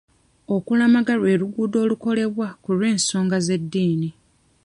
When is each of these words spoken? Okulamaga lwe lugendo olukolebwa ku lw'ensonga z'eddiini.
Okulamaga 0.55 1.13
lwe 1.19 1.33
lugendo 1.41 1.75
olukolebwa 1.85 2.47
ku 2.63 2.69
lw'ensonga 2.77 3.37
z'eddiini. 3.45 4.09